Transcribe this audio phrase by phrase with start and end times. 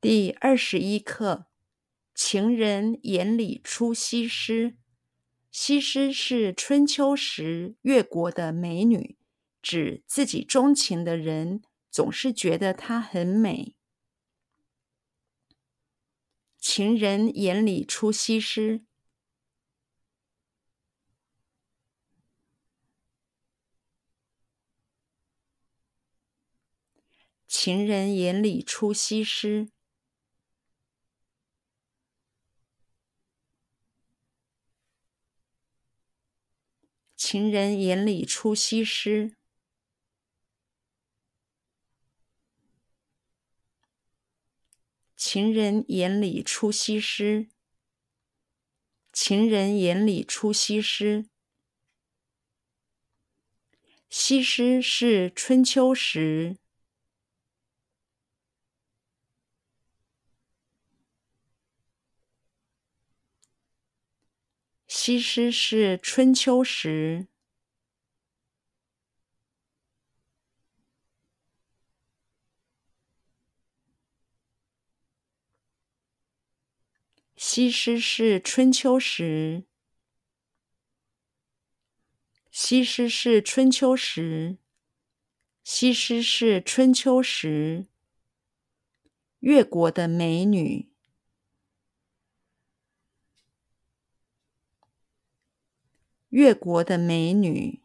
[0.00, 1.46] 第二十一课：
[2.14, 4.76] 情人眼里出西施。
[5.50, 9.18] 西施是春秋时越国的美女，
[9.60, 13.74] 指自己钟情的人总是觉得她很美。
[16.60, 18.84] 情人眼里出西施。
[27.48, 29.72] 情人眼里出西施。
[37.30, 39.36] 情人眼里出西施。
[45.14, 47.50] 情人眼里出西施。
[49.12, 51.28] 情人眼里出西施。
[54.08, 56.56] 西施是春秋时。
[65.00, 67.28] 西施是春秋时。
[77.36, 79.68] 西施是春秋时。
[82.50, 84.58] 西施是春秋时。
[85.62, 87.86] 西施是春秋时。
[89.38, 90.97] 越国的美女。
[96.30, 97.80] 越国的美女，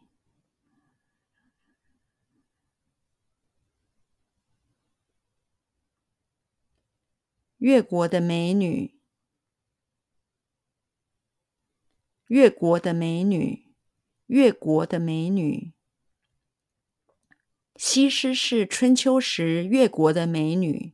[7.58, 8.94] 越国的美女，
[12.26, 13.74] 越国的美女，
[14.26, 15.72] 越国的美女。
[17.76, 20.93] 西施是春秋时越国的美女。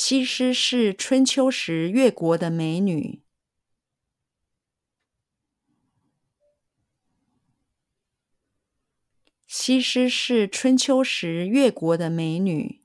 [0.00, 3.24] 西施是春秋时越国的美女。
[9.48, 12.84] 西施是春秋时越国的美女。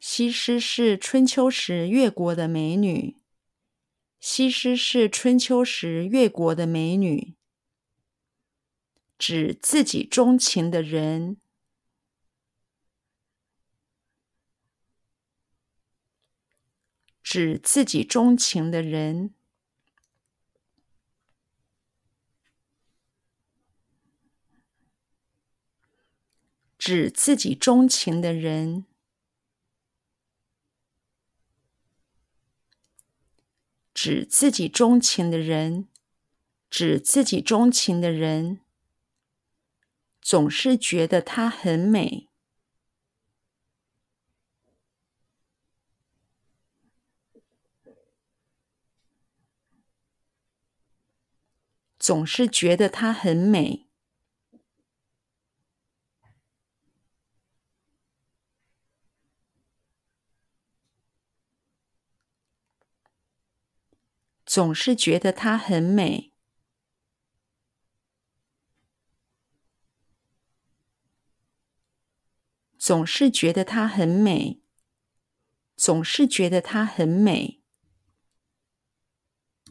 [0.00, 3.18] 西施是春秋时越国的美女。
[4.18, 7.36] 西施是春秋时越国的美女。
[9.16, 11.38] 指自己钟情的人，
[17.22, 19.32] 指自己钟情的人，
[26.76, 28.84] 指自己钟情的人，
[33.94, 35.88] 指自己钟情的人，
[36.68, 38.63] 指自己钟情的人。
[40.24, 42.30] 总是觉得她很美，
[51.98, 53.86] 总是觉得她很美，
[64.46, 66.33] 总是觉得她很美。
[72.86, 74.60] 总是觉得它很美，
[75.74, 77.62] 总是觉得它很美。